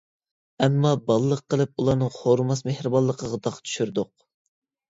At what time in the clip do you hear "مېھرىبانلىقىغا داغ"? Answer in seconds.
2.71-3.61